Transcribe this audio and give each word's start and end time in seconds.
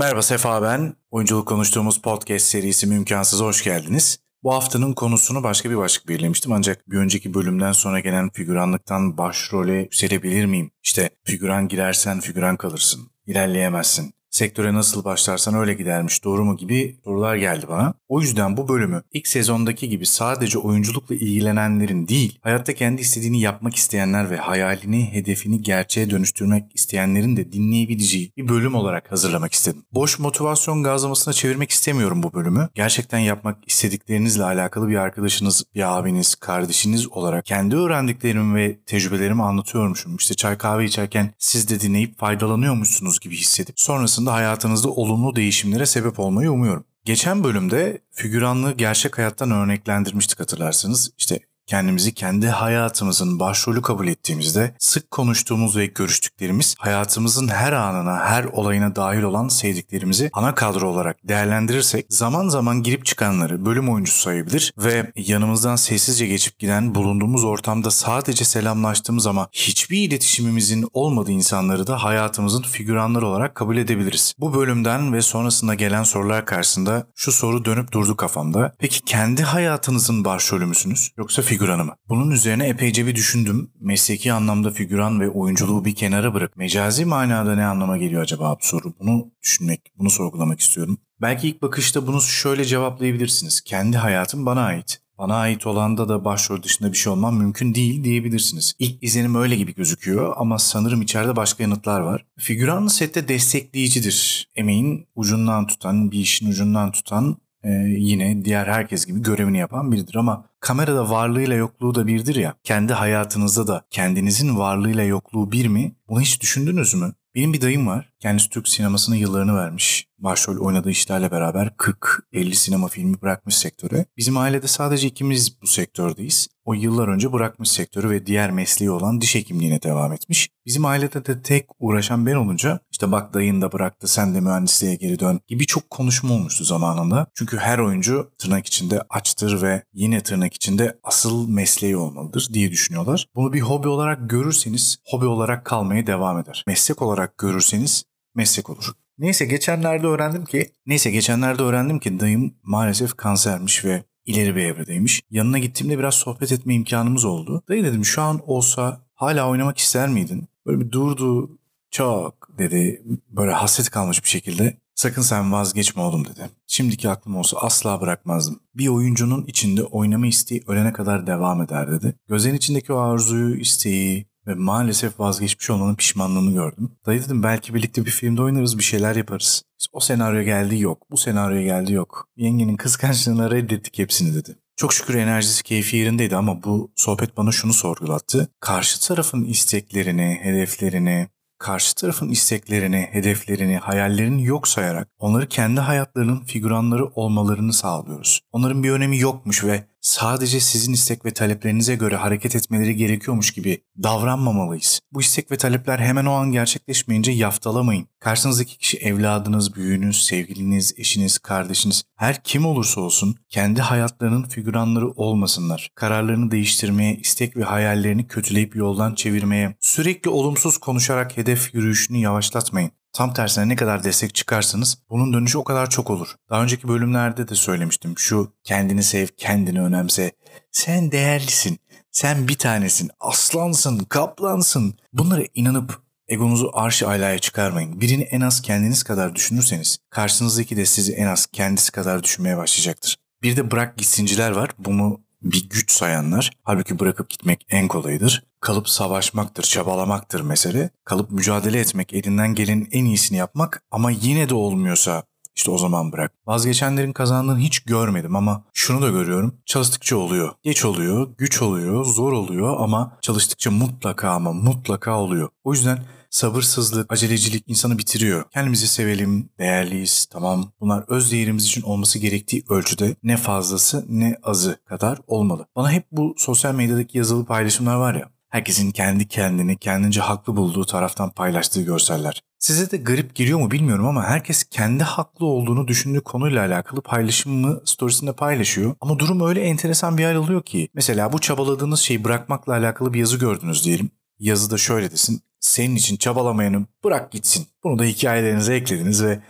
Merhaba 0.00 0.22
Sefa 0.22 0.62
ben. 0.62 0.94
Oyunculuk 1.10 1.48
konuştuğumuz 1.48 2.02
podcast 2.02 2.46
serisi 2.46 2.86
Mümkansız 2.86 3.40
hoş 3.40 3.64
geldiniz. 3.64 4.18
Bu 4.42 4.54
haftanın 4.54 4.92
konusunu 4.92 5.42
başka 5.42 5.70
bir 5.70 5.76
başlık 5.76 6.08
belirlemiştim 6.08 6.52
ancak 6.52 6.90
bir 6.90 6.96
önceki 6.96 7.34
bölümden 7.34 7.72
sonra 7.72 8.00
gelen 8.00 8.30
figüranlıktan 8.30 9.18
başrole 9.18 9.72
yükselebilir 9.72 10.44
miyim? 10.44 10.70
İşte 10.82 11.10
figüran 11.24 11.68
girersen 11.68 12.20
figüran 12.20 12.56
kalırsın, 12.56 13.10
ilerleyemezsin 13.26 14.14
sektöre 14.30 14.74
nasıl 14.74 15.04
başlarsan 15.04 15.54
öyle 15.54 15.74
gidermiş 15.74 16.24
doğru 16.24 16.44
mu 16.44 16.56
gibi 16.56 17.00
sorular 17.04 17.36
geldi 17.36 17.66
bana. 17.68 17.94
O 18.10 18.20
yüzden 18.20 18.56
bu 18.56 18.68
bölümü 18.68 19.02
ilk 19.12 19.28
sezondaki 19.28 19.88
gibi 19.88 20.06
sadece 20.06 20.58
oyunculukla 20.58 21.14
ilgilenenlerin 21.14 22.08
değil, 22.08 22.38
hayatta 22.42 22.74
kendi 22.74 23.00
istediğini 23.00 23.40
yapmak 23.40 23.76
isteyenler 23.76 24.30
ve 24.30 24.36
hayalini, 24.36 25.12
hedefini 25.12 25.62
gerçeğe 25.62 26.10
dönüştürmek 26.10 26.64
isteyenlerin 26.74 27.36
de 27.36 27.52
dinleyebileceği 27.52 28.32
bir 28.36 28.48
bölüm 28.48 28.74
olarak 28.74 29.12
hazırlamak 29.12 29.52
istedim. 29.52 29.82
Boş 29.92 30.18
motivasyon 30.18 30.82
gazlamasına 30.82 31.34
çevirmek 31.34 31.70
istemiyorum 31.70 32.22
bu 32.22 32.32
bölümü. 32.32 32.68
Gerçekten 32.74 33.18
yapmak 33.18 33.56
istediklerinizle 33.66 34.44
alakalı 34.44 34.88
bir 34.88 34.96
arkadaşınız, 34.96 35.64
bir 35.74 35.98
abiniz, 35.98 36.34
kardeşiniz 36.34 37.08
olarak 37.08 37.44
kendi 37.44 37.76
öğrendiklerimi 37.76 38.54
ve 38.54 38.80
tecrübelerimi 38.86 39.42
anlatıyormuşum. 39.42 40.16
İşte 40.16 40.34
çay 40.34 40.58
kahve 40.58 40.84
içerken 40.84 41.34
siz 41.38 41.68
de 41.68 41.80
dinleyip 41.80 42.18
faydalanıyormuşsunuz 42.18 43.20
gibi 43.20 43.36
hissedip 43.36 43.80
sonrasında 43.80 44.32
hayatınızda 44.32 44.88
olumlu 44.88 45.36
değişimlere 45.36 45.86
sebep 45.86 46.18
olmayı 46.18 46.52
umuyorum. 46.52 46.89
Geçen 47.04 47.44
bölümde 47.44 48.00
figüranlığı 48.10 48.72
gerçek 48.72 49.18
hayattan 49.18 49.50
örneklendirmiştik 49.50 50.40
hatırlarsınız. 50.40 51.12
İşte 51.18 51.40
kendimizi 51.70 52.14
kendi 52.14 52.48
hayatımızın 52.48 53.40
başrolü 53.40 53.82
kabul 53.82 54.08
ettiğimizde 54.08 54.74
sık 54.78 55.10
konuştuğumuz 55.10 55.76
ve 55.76 55.86
görüştüklerimiz 55.86 56.74
hayatımızın 56.78 57.48
her 57.48 57.72
anına, 57.72 58.24
her 58.24 58.44
olayına 58.44 58.96
dahil 58.96 59.22
olan 59.22 59.48
sevdiklerimizi 59.48 60.30
ana 60.32 60.54
kadro 60.54 60.88
olarak 60.88 61.16
değerlendirirsek 61.28 62.06
zaman 62.08 62.48
zaman 62.48 62.82
girip 62.82 63.04
çıkanları 63.04 63.66
bölüm 63.66 63.88
oyuncusu 63.92 64.20
sayabilir 64.20 64.72
ve 64.78 65.12
yanımızdan 65.16 65.76
sessizce 65.76 66.26
geçip 66.26 66.58
giden 66.58 66.94
bulunduğumuz 66.94 67.44
ortamda 67.44 67.90
sadece 67.90 68.44
selamlaştığımız 68.44 69.26
ama 69.26 69.48
hiçbir 69.52 69.98
iletişimimizin 69.98 70.88
olmadığı 70.92 71.32
insanları 71.32 71.86
da 71.86 72.04
hayatımızın 72.04 72.62
figüranları 72.62 73.26
olarak 73.26 73.54
kabul 73.54 73.76
edebiliriz. 73.76 74.34
Bu 74.38 74.54
bölümden 74.54 75.12
ve 75.12 75.22
sonrasında 75.22 75.74
gelen 75.74 76.02
sorular 76.02 76.46
karşısında 76.46 77.06
şu 77.14 77.32
soru 77.32 77.64
dönüp 77.64 77.92
durdu 77.92 78.16
kafamda. 78.16 78.72
Peki 78.78 79.00
kendi 79.00 79.42
hayatınızın 79.42 80.24
başrolü 80.24 80.66
müsünüz 80.66 81.10
yoksa 81.18 81.42
figüran 81.42 81.59
figüranı 81.59 81.59
mı? 81.68 81.96
Bunun 82.08 82.30
üzerine 82.30 82.68
epeyce 82.68 83.06
bir 83.06 83.14
düşündüm. 83.14 83.70
Mesleki 83.80 84.32
anlamda 84.32 84.70
figüran 84.70 85.20
ve 85.20 85.30
oyunculuğu 85.30 85.84
bir 85.84 85.94
kenara 85.94 86.34
bırak. 86.34 86.56
Mecazi 86.56 87.04
manada 87.04 87.54
ne 87.54 87.64
anlama 87.64 87.96
geliyor 87.96 88.22
acaba 88.22 88.56
bu 88.62 88.66
soru? 88.66 88.94
Bunu 89.00 89.30
düşünmek, 89.42 89.92
bunu 89.98 90.10
sorgulamak 90.10 90.60
istiyorum. 90.60 90.98
Belki 91.22 91.48
ilk 91.48 91.62
bakışta 91.62 92.06
bunu 92.06 92.20
şöyle 92.20 92.64
cevaplayabilirsiniz. 92.64 93.60
Kendi 93.60 93.96
hayatım 93.96 94.46
bana 94.46 94.62
ait. 94.62 95.00
Bana 95.18 95.36
ait 95.36 95.66
olanda 95.66 96.08
da 96.08 96.24
başrol 96.24 96.62
dışında 96.62 96.92
bir 96.92 96.96
şey 96.96 97.12
olmam 97.12 97.36
mümkün 97.36 97.74
değil 97.74 98.04
diyebilirsiniz. 98.04 98.74
İlk 98.78 99.02
izlenim 99.02 99.34
öyle 99.34 99.56
gibi 99.56 99.74
gözüküyor 99.74 100.34
ama 100.36 100.58
sanırım 100.58 101.02
içeride 101.02 101.36
başka 101.36 101.62
yanıtlar 101.62 102.00
var. 102.00 102.26
Figüran 102.38 102.86
sette 102.86 103.28
destekleyicidir. 103.28 104.48
Emeğin 104.54 105.08
ucundan 105.14 105.66
tutan, 105.66 106.10
bir 106.10 106.18
işin 106.18 106.50
ucundan 106.50 106.92
tutan 106.92 107.36
e, 107.64 107.70
yine 107.98 108.44
diğer 108.44 108.66
herkes 108.66 109.06
gibi 109.06 109.22
görevini 109.22 109.58
yapan 109.58 109.92
biridir 109.92 110.14
ama 110.14 110.44
kamerada 110.60 111.10
varlığıyla 111.10 111.56
yokluğu 111.56 111.94
da 111.94 112.06
birdir 112.06 112.34
ya. 112.34 112.54
Kendi 112.64 112.92
hayatınızda 112.92 113.66
da 113.66 113.84
kendinizin 113.90 114.58
varlığıyla 114.58 115.04
yokluğu 115.04 115.52
bir 115.52 115.66
mi? 115.66 115.92
Bunu 116.08 116.20
hiç 116.20 116.40
düşündünüz 116.40 116.94
mü? 116.94 117.14
Benim 117.34 117.52
bir 117.52 117.60
dayım 117.60 117.86
var. 117.86 118.12
Kendisi 118.18 118.50
Türk 118.50 118.68
sinemasına 118.68 119.16
yıllarını 119.16 119.56
vermiş. 119.56 120.09
Başrol 120.20 120.58
oynadığı 120.58 120.90
işlerle 120.90 121.30
beraber 121.30 121.66
40-50 121.66 122.54
sinema 122.54 122.88
filmi 122.88 123.22
bırakmış 123.22 123.56
sektöre. 123.56 124.06
Bizim 124.16 124.36
ailede 124.36 124.66
sadece 124.66 125.08
ikimiz 125.08 125.62
bu 125.62 125.66
sektördeyiz. 125.66 126.48
O 126.64 126.74
yıllar 126.74 127.08
önce 127.08 127.32
bırakmış 127.32 127.70
sektörü 127.70 128.10
ve 128.10 128.26
diğer 128.26 128.50
mesleği 128.50 128.90
olan 128.90 129.20
diş 129.20 129.34
hekimliğine 129.34 129.82
devam 129.82 130.12
etmiş. 130.12 130.48
Bizim 130.66 130.84
ailede 130.84 131.24
de 131.24 131.42
tek 131.42 131.66
uğraşan 131.78 132.26
ben 132.26 132.34
olunca 132.34 132.80
işte 132.90 133.12
bak 133.12 133.34
dayın 133.34 133.62
da 133.62 133.72
bıraktı 133.72 134.08
sen 134.08 134.34
de 134.34 134.40
mühendisliğe 134.40 134.94
geri 134.94 135.18
dön 135.18 135.40
gibi 135.48 135.66
çok 135.66 135.90
konuşma 135.90 136.34
olmuştu 136.34 136.64
zamanında. 136.64 137.26
Çünkü 137.34 137.56
her 137.56 137.78
oyuncu 137.78 138.32
tırnak 138.38 138.66
içinde 138.66 139.02
açtır 139.10 139.62
ve 139.62 139.82
yine 139.92 140.20
tırnak 140.20 140.54
içinde 140.54 140.98
asıl 141.02 141.48
mesleği 141.48 141.96
olmalıdır 141.96 142.48
diye 142.52 142.70
düşünüyorlar. 142.70 143.26
Bunu 143.34 143.52
bir 143.52 143.60
hobi 143.60 143.88
olarak 143.88 144.30
görürseniz 144.30 144.98
hobi 145.06 145.26
olarak 145.26 145.64
kalmaya 145.64 146.06
devam 146.06 146.38
eder. 146.38 146.64
Meslek 146.66 147.02
olarak 147.02 147.38
görürseniz 147.38 148.04
meslek 148.34 148.70
olur. 148.70 148.92
Neyse 149.20 149.44
geçenlerde 149.44 150.06
öğrendim 150.06 150.44
ki 150.44 150.72
neyse 150.86 151.10
geçenlerde 151.10 151.62
öğrendim 151.62 151.98
ki 151.98 152.20
dayım 152.20 152.54
maalesef 152.62 153.16
kansermiş 153.16 153.84
ve 153.84 154.04
ileri 154.24 154.56
bir 154.56 154.64
evredeymiş. 154.64 155.22
Yanına 155.30 155.58
gittiğimde 155.58 155.98
biraz 155.98 156.14
sohbet 156.14 156.52
etme 156.52 156.74
imkanımız 156.74 157.24
oldu. 157.24 157.62
Dayı 157.68 157.84
dedim 157.84 158.04
şu 158.04 158.22
an 158.22 158.40
olsa 158.46 159.06
hala 159.14 159.48
oynamak 159.48 159.78
ister 159.78 160.08
miydin? 160.08 160.48
Böyle 160.66 160.80
bir 160.80 160.92
durdu 160.92 161.58
çok 161.90 162.58
dedi 162.58 163.02
böyle 163.28 163.52
hasret 163.52 163.90
kalmış 163.90 164.24
bir 164.24 164.28
şekilde. 164.28 164.76
Sakın 164.94 165.22
sen 165.22 165.52
vazgeçme 165.52 166.02
oğlum 166.02 166.24
dedi. 166.24 166.50
Şimdiki 166.66 167.08
aklım 167.08 167.36
olsa 167.36 167.56
asla 167.58 168.00
bırakmazdım. 168.00 168.60
Bir 168.74 168.88
oyuncunun 168.88 169.44
içinde 169.46 169.82
oynama 169.82 170.26
isteği 170.26 170.62
ölene 170.66 170.92
kadar 170.92 171.26
devam 171.26 171.62
eder 171.62 171.92
dedi. 171.92 172.14
Gözlerin 172.28 172.54
içindeki 172.54 172.92
o 172.92 172.98
arzuyu, 172.98 173.56
isteği, 173.56 174.26
ve 174.46 174.54
maalesef 174.54 175.20
vazgeçmiş 175.20 175.70
olmanın 175.70 175.94
pişmanlığını 175.94 176.52
gördüm. 176.52 176.90
Dayı 177.06 177.24
dedim 177.24 177.42
belki 177.42 177.74
birlikte 177.74 178.06
bir 178.06 178.10
filmde 178.10 178.42
oynarız 178.42 178.78
bir 178.78 178.82
şeyler 178.82 179.16
yaparız. 179.16 179.62
O 179.92 180.00
senaryo 180.00 180.42
geldi 180.42 180.78
yok. 180.78 181.06
Bu 181.10 181.16
senaryo 181.16 181.62
geldi 181.62 181.92
yok. 181.92 182.28
Yengenin 182.36 182.76
kıskançlığına 182.76 183.50
reddettik 183.50 183.98
hepsini 183.98 184.34
dedi. 184.34 184.58
Çok 184.76 184.92
şükür 184.92 185.14
enerjisi 185.14 185.62
keyfi 185.62 185.96
yerindeydi 185.96 186.36
ama 186.36 186.62
bu 186.62 186.92
sohbet 186.96 187.36
bana 187.36 187.52
şunu 187.52 187.72
sorgulattı. 187.72 188.48
Karşı 188.60 189.08
tarafın 189.08 189.44
isteklerini, 189.44 190.38
hedeflerini, 190.42 191.28
karşı 191.58 191.94
tarafın 191.94 192.28
isteklerini, 192.28 193.08
hedeflerini, 193.10 193.78
hayallerini 193.78 194.44
yok 194.44 194.68
sayarak 194.68 195.08
onları 195.18 195.48
kendi 195.48 195.80
hayatlarının 195.80 196.44
figüranları 196.44 197.06
olmalarını 197.06 197.72
sağlıyoruz. 197.72 198.40
Onların 198.52 198.82
bir 198.82 198.90
önemi 198.90 199.18
yokmuş 199.18 199.64
ve 199.64 199.84
sadece 200.00 200.60
sizin 200.60 200.92
istek 200.92 201.24
ve 201.24 201.30
taleplerinize 201.30 201.94
göre 201.94 202.16
hareket 202.16 202.56
etmeleri 202.56 202.96
gerekiyormuş 202.96 203.50
gibi 203.52 203.82
davranmamalıyız. 204.02 205.00
Bu 205.12 205.20
istek 205.20 205.50
ve 205.50 205.56
talepler 205.56 205.98
hemen 205.98 206.26
o 206.26 206.32
an 206.32 206.52
gerçekleşmeyince 206.52 207.32
yaftalamayın. 207.32 208.08
Karşınızdaki 208.20 208.78
kişi 208.78 208.98
evladınız, 208.98 209.74
büyüğünüz, 209.74 210.24
sevgiliniz, 210.24 210.94
eşiniz, 210.96 211.38
kardeşiniz 211.38 212.04
her 212.16 212.42
kim 212.44 212.66
olursa 212.66 213.00
olsun 213.00 213.36
kendi 213.48 213.80
hayatlarının 213.80 214.42
figüranları 214.42 215.10
olmasınlar. 215.10 215.90
Kararlarını 215.94 216.50
değiştirmeye, 216.50 217.16
istek 217.16 217.56
ve 217.56 217.64
hayallerini 217.64 218.26
kötüleyip 218.26 218.76
yoldan 218.76 219.14
çevirmeye, 219.14 219.76
sürekli 219.80 220.30
olumsuz 220.30 220.78
konuşarak 220.78 221.36
hedef 221.36 221.74
yürüyüşünü 221.74 222.18
yavaşlatmayın. 222.18 222.90
Tam 223.12 223.34
tersine 223.34 223.68
ne 223.68 223.76
kadar 223.76 224.04
destek 224.04 224.34
çıkarsanız 224.34 224.98
bunun 225.10 225.32
dönüşü 225.32 225.58
o 225.58 225.64
kadar 225.64 225.90
çok 225.90 226.10
olur. 226.10 226.34
Daha 226.50 226.62
önceki 226.62 226.88
bölümlerde 226.88 227.48
de 227.48 227.54
söylemiştim. 227.54 228.14
Şu 228.18 228.52
kendini 228.64 229.02
sev, 229.02 229.26
kendini 229.36 229.80
önemse. 229.80 230.32
Sen 230.72 231.12
değerlisin. 231.12 231.78
Sen 232.10 232.48
bir 232.48 232.58
tanesin. 232.58 233.10
Aslansın, 233.20 233.98
kaplansın. 233.98 234.94
Bunlara 235.12 235.42
inanıp 235.54 236.02
egonuzu 236.28 236.70
arş 236.74 237.02
aylaya 237.02 237.38
çıkarmayın. 237.38 238.00
Birini 238.00 238.22
en 238.22 238.40
az 238.40 238.62
kendiniz 238.62 239.02
kadar 239.02 239.34
düşünürseniz 239.34 239.98
karşınızdaki 240.10 240.76
de 240.76 240.86
sizi 240.86 241.12
en 241.12 241.26
az 241.26 241.46
kendisi 241.46 241.92
kadar 241.92 242.22
düşünmeye 242.22 242.56
başlayacaktır. 242.56 243.16
Bir 243.42 243.56
de 243.56 243.70
bırak 243.70 243.96
gitsinciler 243.96 244.50
var. 244.50 244.70
Bunu 244.78 245.20
bir 245.42 245.68
güç 245.68 245.90
sayanlar. 245.90 246.50
Halbuki 246.62 246.98
bırakıp 246.98 247.30
gitmek 247.30 247.66
en 247.70 247.88
kolayıdır. 247.88 248.44
Kalıp 248.60 248.88
savaşmaktır, 248.88 249.62
çabalamaktır 249.62 250.40
mesele. 250.40 250.90
Kalıp 251.04 251.30
mücadele 251.30 251.80
etmek, 251.80 252.12
elinden 252.12 252.54
gelenin 252.54 252.88
en 252.92 253.04
iyisini 253.04 253.38
yapmak 253.38 253.82
ama 253.90 254.10
yine 254.10 254.48
de 254.48 254.54
olmuyorsa 254.54 255.22
işte 255.56 255.70
o 255.70 255.78
zaman 255.78 256.12
bırak. 256.12 256.32
Vazgeçenlerin 256.46 257.12
kazandığını 257.12 257.58
hiç 257.58 257.80
görmedim 257.80 258.36
ama 258.36 258.64
şunu 258.72 259.02
da 259.02 259.08
görüyorum. 259.08 259.54
Çalıştıkça 259.66 260.16
oluyor. 260.16 260.52
Geç 260.62 260.84
oluyor, 260.84 261.28
güç 261.38 261.62
oluyor, 261.62 262.04
zor 262.04 262.32
oluyor 262.32 262.76
ama 262.78 263.18
çalıştıkça 263.22 263.70
mutlaka 263.70 264.30
ama 264.30 264.52
mutlaka 264.52 265.18
oluyor. 265.18 265.48
O 265.64 265.72
yüzden 265.72 265.98
sabırsızlık, 266.30 267.12
acelecilik 267.12 267.64
insanı 267.66 267.98
bitiriyor. 267.98 268.44
Kendimizi 268.50 268.88
sevelim, 268.88 269.48
değerliyiz, 269.58 270.26
tamam. 270.30 270.72
Bunlar 270.80 271.04
öz 271.08 271.32
değerimiz 271.32 271.64
için 271.64 271.82
olması 271.82 272.18
gerektiği 272.18 272.64
ölçüde 272.68 273.16
ne 273.22 273.36
fazlası 273.36 274.04
ne 274.08 274.36
azı 274.42 274.80
kadar 274.84 275.18
olmalı. 275.26 275.66
Bana 275.76 275.92
hep 275.92 276.06
bu 276.12 276.34
sosyal 276.38 276.74
medyadaki 276.74 277.18
yazılı 277.18 277.44
paylaşımlar 277.44 277.94
var 277.94 278.14
ya, 278.14 278.30
herkesin 278.50 278.90
kendi 278.90 279.28
kendini 279.28 279.76
kendince 279.76 280.20
haklı 280.20 280.56
bulduğu 280.56 280.84
taraftan 280.84 281.30
paylaştığı 281.30 281.82
görseller. 281.82 282.42
Size 282.58 282.90
de 282.90 282.96
garip 282.96 283.34
geliyor 283.34 283.58
mu 283.58 283.70
bilmiyorum 283.70 284.06
ama 284.06 284.24
herkes 284.24 284.64
kendi 284.64 285.04
haklı 285.04 285.46
olduğunu 285.46 285.88
düşündüğü 285.88 286.20
konuyla 286.20 286.66
alakalı 286.66 287.02
paylaşımını 287.02 287.80
storiesinde 287.84 288.32
paylaşıyor. 288.32 288.94
Ama 289.00 289.18
durum 289.18 289.48
öyle 289.48 289.60
enteresan 289.60 290.18
bir 290.18 290.24
hal 290.24 290.36
alıyor 290.36 290.62
ki. 290.62 290.88
Mesela 290.94 291.32
bu 291.32 291.40
çabaladığınız 291.40 292.00
şeyi 292.00 292.24
bırakmakla 292.24 292.72
alakalı 292.72 293.14
bir 293.14 293.18
yazı 293.18 293.38
gördünüz 293.38 293.84
diyelim. 293.84 294.10
Yazıda 294.38 294.78
şöyle 294.78 295.10
desin 295.10 295.42
senin 295.60 295.96
için 295.96 296.16
çabalamayanı 296.16 296.86
bırak 297.04 297.32
gitsin. 297.32 297.66
Bunu 297.84 297.98
da 297.98 298.04
hikayelerinize 298.04 298.74
eklediniz 298.74 299.24
ve 299.24 299.40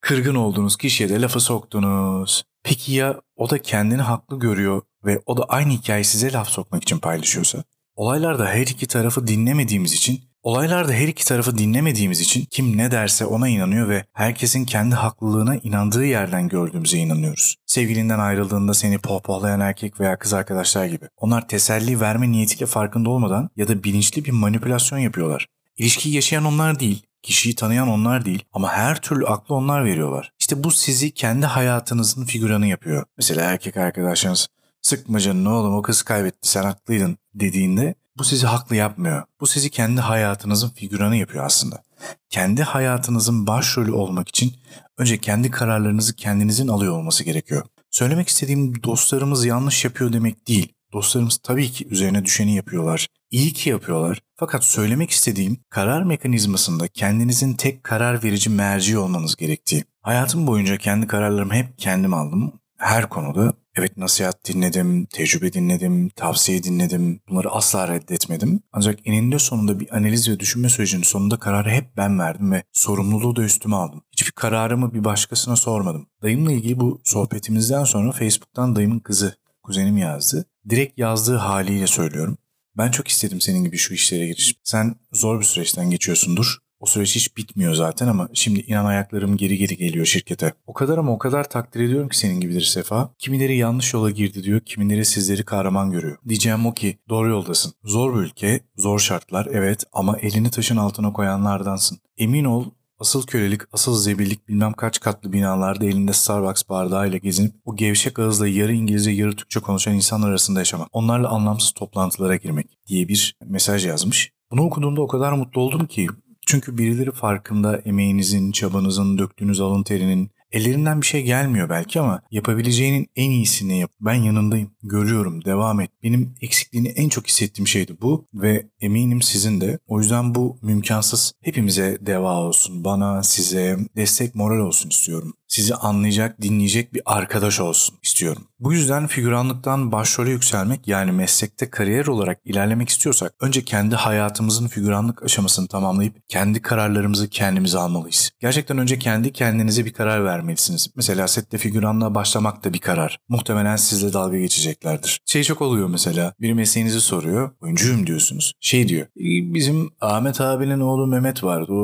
Kırgın 0.00 0.34
olduğunuz 0.34 0.76
kişiye 0.76 1.08
de 1.08 1.20
lafı 1.20 1.40
soktunuz. 1.40 2.44
Peki 2.62 2.92
ya 2.92 3.20
o 3.36 3.50
da 3.50 3.62
kendini 3.62 4.02
haklı 4.02 4.38
görüyor 4.38 4.82
ve 5.04 5.22
o 5.26 5.36
da 5.36 5.44
aynı 5.44 5.72
hikayeyi 5.72 6.04
size 6.04 6.32
laf 6.32 6.48
sokmak 6.48 6.82
için 6.82 6.98
paylaşıyorsa? 6.98 7.64
Olaylarda 7.96 8.46
her 8.46 8.66
iki 8.66 8.86
tarafı 8.86 9.26
dinlemediğimiz 9.26 9.92
için 9.92 10.30
Olaylarda 10.42 10.92
her 10.92 11.08
iki 11.08 11.24
tarafı 11.24 11.58
dinlemediğimiz 11.58 12.20
için 12.20 12.44
kim 12.50 12.78
ne 12.78 12.90
derse 12.90 13.24
ona 13.24 13.48
inanıyor 13.48 13.88
ve 13.88 14.04
herkesin 14.12 14.64
kendi 14.64 14.94
haklılığına 14.94 15.56
inandığı 15.56 16.04
yerden 16.04 16.48
gördüğümüze 16.48 16.98
inanıyoruz. 16.98 17.56
Sevgilinden 17.66 18.18
ayrıldığında 18.18 18.74
seni 18.74 18.98
pohpohlayan 18.98 19.60
erkek 19.60 20.00
veya 20.00 20.18
kız 20.18 20.32
arkadaşlar 20.32 20.86
gibi. 20.86 21.04
Onlar 21.16 21.48
teselli 21.48 22.00
verme 22.00 22.30
niyetiyle 22.30 22.66
farkında 22.66 23.10
olmadan 23.10 23.50
ya 23.56 23.68
da 23.68 23.84
bilinçli 23.84 24.24
bir 24.24 24.30
manipülasyon 24.30 24.98
yapıyorlar. 24.98 25.46
İlişkiyi 25.76 26.14
yaşayan 26.14 26.44
onlar 26.44 26.80
değil, 26.80 27.02
kişiyi 27.22 27.54
tanıyan 27.54 27.88
onlar 27.88 28.24
değil 28.24 28.44
ama 28.52 28.72
her 28.72 29.00
türlü 29.00 29.26
aklı 29.26 29.54
onlar 29.54 29.84
veriyorlar. 29.84 30.32
İşte 30.38 30.64
bu 30.64 30.70
sizi 30.70 31.10
kendi 31.10 31.46
hayatınızın 31.46 32.24
figüranı 32.24 32.66
yapıyor. 32.66 33.04
Mesela 33.16 33.50
erkek 33.50 33.76
arkadaşınız 33.76 34.48
sıkma 34.82 35.20
canını 35.20 35.54
oğlum 35.54 35.74
o 35.74 35.82
kız 35.82 36.02
kaybetti 36.02 36.48
sen 36.48 36.62
haklıydın 36.62 37.18
dediğinde 37.34 37.94
bu 38.18 38.24
sizi 38.24 38.46
haklı 38.46 38.76
yapmıyor. 38.76 39.22
Bu 39.40 39.46
sizi 39.46 39.70
kendi 39.70 40.00
hayatınızın 40.00 40.68
figüranı 40.68 41.16
yapıyor 41.16 41.44
aslında. 41.44 41.82
Kendi 42.30 42.62
hayatınızın 42.62 43.46
başrolü 43.46 43.92
olmak 43.92 44.28
için 44.28 44.54
önce 44.98 45.18
kendi 45.18 45.50
kararlarınızı 45.50 46.16
kendinizin 46.16 46.68
alıyor 46.68 46.98
olması 46.98 47.24
gerekiyor. 47.24 47.66
Söylemek 47.90 48.28
istediğim 48.28 48.82
dostlarımız 48.82 49.44
yanlış 49.44 49.84
yapıyor 49.84 50.12
demek 50.12 50.48
değil. 50.48 50.72
Dostlarımız 50.92 51.36
tabii 51.36 51.70
ki 51.70 51.88
üzerine 51.88 52.24
düşeni 52.24 52.54
yapıyorlar. 52.56 53.06
İyi 53.30 53.52
ki 53.52 53.70
yapıyorlar. 53.70 54.20
Fakat 54.36 54.64
söylemek 54.64 55.10
istediğim 55.10 55.56
karar 55.70 56.02
mekanizmasında 56.02 56.88
kendinizin 56.88 57.54
tek 57.54 57.84
karar 57.84 58.24
verici 58.24 58.50
merci 58.50 58.98
olmanız 58.98 59.36
gerektiği. 59.36 59.84
Hayatım 60.02 60.46
boyunca 60.46 60.76
kendi 60.76 61.06
kararlarımı 61.06 61.54
hep 61.54 61.78
kendim 61.78 62.14
aldım. 62.14 62.52
Her 62.76 63.08
konuda 63.08 63.54
Evet 63.80 63.96
nasihat 63.96 64.44
dinledim, 64.44 65.06
tecrübe 65.06 65.52
dinledim, 65.52 66.08
tavsiye 66.08 66.62
dinledim. 66.62 67.20
Bunları 67.28 67.50
asla 67.50 67.88
reddetmedim. 67.88 68.62
Ancak 68.72 68.98
eninde 69.04 69.38
sonunda 69.38 69.80
bir 69.80 69.96
analiz 69.96 70.28
ve 70.28 70.40
düşünme 70.40 70.68
sürecinin 70.68 71.02
sonunda 71.02 71.38
kararı 71.38 71.70
hep 71.70 71.96
ben 71.96 72.18
verdim 72.18 72.52
ve 72.52 72.62
sorumluluğu 72.72 73.36
da 73.36 73.42
üstüme 73.42 73.76
aldım. 73.76 74.02
Hiçbir 74.12 74.32
kararımı 74.32 74.94
bir 74.94 75.04
başkasına 75.04 75.56
sormadım. 75.56 76.06
Dayımla 76.22 76.52
ilgili 76.52 76.80
bu 76.80 77.00
sohbetimizden 77.04 77.84
sonra 77.84 78.12
Facebook'tan 78.12 78.76
dayımın 78.76 78.98
kızı, 78.98 79.36
kuzenim 79.62 79.96
yazdı. 79.96 80.46
Direkt 80.70 80.98
yazdığı 80.98 81.36
haliyle 81.36 81.86
söylüyorum. 81.86 82.38
Ben 82.76 82.90
çok 82.90 83.08
istedim 83.08 83.40
senin 83.40 83.64
gibi 83.64 83.76
şu 83.76 83.94
işlere 83.94 84.26
giriş. 84.26 84.54
Sen 84.64 84.94
zor 85.12 85.40
bir 85.40 85.44
süreçten 85.44 85.90
geçiyorsundur. 85.90 86.58
O 86.80 86.86
süreç 86.86 87.16
hiç 87.16 87.36
bitmiyor 87.36 87.74
zaten 87.74 88.08
ama 88.08 88.28
şimdi 88.34 88.60
inan 88.60 88.84
ayaklarım 88.84 89.36
geri 89.36 89.58
geri 89.58 89.76
geliyor 89.76 90.06
şirkete. 90.06 90.52
O 90.66 90.72
kadar 90.72 90.98
ama 90.98 91.12
o 91.12 91.18
kadar 91.18 91.50
takdir 91.50 91.80
ediyorum 91.80 92.08
ki 92.08 92.18
senin 92.18 92.40
gibidir 92.40 92.60
Sefa. 92.60 93.14
Kimileri 93.18 93.56
yanlış 93.56 93.94
yola 93.94 94.10
girdi 94.10 94.44
diyor, 94.44 94.60
kimileri 94.60 95.04
sizleri 95.04 95.44
kahraman 95.44 95.90
görüyor. 95.90 96.18
Diyeceğim 96.28 96.66
o 96.66 96.74
ki 96.74 96.98
doğru 97.08 97.28
yoldasın. 97.28 97.72
Zor 97.84 98.14
bir 98.14 98.20
ülke, 98.20 98.60
zor 98.76 98.98
şartlar 98.98 99.48
evet 99.52 99.84
ama 99.92 100.18
elini 100.18 100.50
taşın 100.50 100.76
altına 100.76 101.12
koyanlardansın. 101.12 101.98
Emin 102.18 102.44
ol 102.44 102.64
Asıl 103.00 103.26
kölelik, 103.26 103.60
asıl 103.72 103.96
zebillik 103.96 104.48
bilmem 104.48 104.72
kaç 104.72 105.00
katlı 105.00 105.32
binalarda 105.32 105.84
elinde 105.84 106.12
Starbucks 106.12 106.62
bardağıyla 106.68 107.18
gezinip 107.18 107.54
o 107.64 107.76
gevşek 107.76 108.18
ağızla 108.18 108.48
yarı 108.48 108.72
İngilizce 108.72 109.10
yarı 109.10 109.36
Türkçe 109.36 109.60
konuşan 109.60 109.94
insanlar 109.94 110.28
arasında 110.28 110.58
yaşamak. 110.58 110.88
Onlarla 110.92 111.28
anlamsız 111.28 111.70
toplantılara 111.70 112.36
girmek 112.36 112.66
diye 112.86 113.08
bir 113.08 113.36
mesaj 113.44 113.86
yazmış. 113.86 114.32
Bunu 114.50 114.62
okuduğumda 114.62 115.02
o 115.02 115.06
kadar 115.06 115.32
mutlu 115.32 115.60
oldum 115.60 115.86
ki 115.86 116.08
çünkü 116.50 116.78
birileri 116.78 117.12
farkında 117.12 117.76
emeğinizin, 117.76 118.52
çabanızın, 118.52 119.18
döktüğünüz 119.18 119.60
alın 119.60 119.82
terinin, 119.82 120.30
Ellerinden 120.52 121.00
bir 121.00 121.06
şey 121.06 121.22
gelmiyor 121.22 121.68
belki 121.68 122.00
ama 122.00 122.22
yapabileceğinin 122.30 123.06
en 123.16 123.30
iyisini 123.30 123.78
yap. 123.78 123.90
Ben 124.00 124.14
yanındayım, 124.14 124.70
görüyorum, 124.82 125.44
devam 125.44 125.80
et. 125.80 125.90
Benim 126.02 126.34
eksikliğini 126.40 126.88
en 126.88 127.08
çok 127.08 127.26
hissettiğim 127.26 127.66
şeydi 127.66 127.96
bu 128.02 128.28
ve 128.34 128.66
eminim 128.80 129.22
sizin 129.22 129.60
de. 129.60 129.78
O 129.86 130.00
yüzden 130.00 130.34
bu 130.34 130.58
mümkansız 130.62 131.32
hepimize 131.42 131.98
deva 132.00 132.40
olsun. 132.40 132.84
Bana, 132.84 133.22
size 133.22 133.76
destek, 133.96 134.34
moral 134.34 134.66
olsun 134.66 134.88
istiyorum 134.90 135.34
sizi 135.50 135.74
anlayacak, 135.74 136.42
dinleyecek 136.42 136.94
bir 136.94 137.02
arkadaş 137.06 137.60
olsun 137.60 137.98
istiyorum. 138.02 138.42
Bu 138.60 138.72
yüzden 138.72 139.06
figüranlıktan 139.06 139.92
başrole 139.92 140.30
yükselmek 140.30 140.88
yani 140.88 141.12
meslekte 141.12 141.70
kariyer 141.70 142.06
olarak 142.06 142.40
ilerlemek 142.44 142.88
istiyorsak 142.88 143.34
önce 143.40 143.64
kendi 143.64 143.94
hayatımızın 143.94 144.68
figüranlık 144.68 145.22
aşamasını 145.22 145.68
tamamlayıp 145.68 146.14
kendi 146.28 146.62
kararlarımızı 146.62 147.28
kendimize 147.28 147.78
almalıyız. 147.78 148.30
Gerçekten 148.40 148.78
önce 148.78 148.98
kendi 148.98 149.32
kendinize 149.32 149.84
bir 149.84 149.92
karar 149.92 150.24
vermelisiniz. 150.24 150.90
Mesela 150.96 151.28
sette 151.28 151.58
figüranlığa 151.58 152.14
başlamak 152.14 152.64
da 152.64 152.72
bir 152.72 152.78
karar. 152.78 153.18
Muhtemelen 153.28 153.76
sizle 153.76 154.12
dalga 154.12 154.38
geçeceklerdir. 154.38 155.20
Şey 155.26 155.42
çok 155.42 155.62
oluyor 155.62 155.88
mesela. 155.88 156.34
Bir 156.40 156.52
mesleğinizi 156.52 157.00
soruyor. 157.00 157.50
Oyuncuyum 157.60 158.06
diyorsunuz. 158.06 158.52
Şey 158.60 158.88
diyor. 158.88 159.06
Bizim 159.54 159.90
Ahmet 160.00 160.40
abinin 160.40 160.80
oğlu 160.80 161.06
Mehmet 161.06 161.44
vardı. 161.44 161.72
O, 161.72 161.76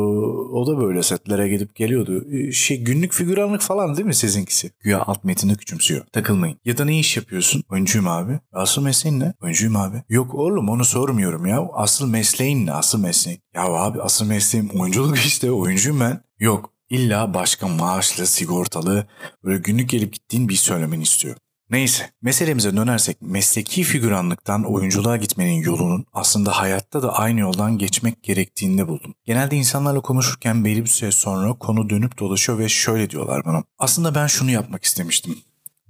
o 0.52 0.66
da 0.66 0.78
böyle 0.78 1.02
setlere 1.02 1.48
gidip 1.48 1.74
geliyordu. 1.74 2.24
Şey 2.52 2.80
günlük 2.80 3.12
figüranlık 3.12 3.55
Uzmanlık 3.56 3.62
falan 3.62 3.96
değil 3.96 4.06
mi 4.06 4.14
sizinkisi? 4.14 4.70
Güya 4.80 5.00
alt 5.00 5.24
metinde 5.24 5.54
küçümsüyor. 5.54 6.06
Takılmayın. 6.12 6.58
Ya 6.64 6.78
da 6.78 6.84
ne 6.84 6.98
iş 6.98 7.16
yapıyorsun? 7.16 7.62
Oyuncuyum 7.70 8.08
abi. 8.08 8.40
Asıl 8.52 8.82
mesleğin 8.82 9.20
ne? 9.20 9.34
Oyuncuyum 9.42 9.76
abi. 9.76 10.02
Yok 10.08 10.34
oğlum 10.34 10.68
onu 10.68 10.84
sormuyorum 10.84 11.46
ya. 11.46 11.68
Asıl 11.74 12.08
mesleğin 12.08 12.66
ne? 12.66 12.72
Asıl 12.72 13.00
mesleğin. 13.00 13.40
Ya 13.54 13.62
abi 13.62 14.02
asıl 14.02 14.26
mesleğim 14.26 14.70
oyunculuk 14.80 15.18
işte. 15.18 15.50
Oyuncuyum 15.50 16.00
ben. 16.00 16.20
Yok. 16.38 16.72
İlla 16.90 17.34
başka 17.34 17.68
maaşlı, 17.68 18.26
sigortalı, 18.26 19.06
böyle 19.44 19.58
günlük 19.58 19.90
gelip 19.90 20.12
gittiğin 20.12 20.48
bir 20.48 20.54
söylemeni 20.54 21.02
istiyor. 21.02 21.36
Neyse 21.70 22.10
meselemize 22.22 22.76
dönersek 22.76 23.22
mesleki 23.22 23.82
figüranlıktan 23.82 24.64
oyunculuğa 24.64 25.16
gitmenin 25.16 25.62
yolunun 25.62 26.06
aslında 26.12 26.60
hayatta 26.60 27.02
da 27.02 27.12
aynı 27.14 27.40
yoldan 27.40 27.78
geçmek 27.78 28.22
gerektiğini 28.22 28.88
buldum. 28.88 29.14
Genelde 29.24 29.56
insanlarla 29.56 30.00
konuşurken 30.00 30.64
belli 30.64 30.82
bir 30.82 30.88
süre 30.88 31.12
sonra 31.12 31.52
konu 31.52 31.90
dönüp 31.90 32.18
dolaşıyor 32.18 32.58
ve 32.58 32.68
şöyle 32.68 33.10
diyorlar 33.10 33.44
bana. 33.44 33.62
Aslında 33.78 34.14
ben 34.14 34.26
şunu 34.26 34.50
yapmak 34.50 34.84
istemiştim. 34.84 35.38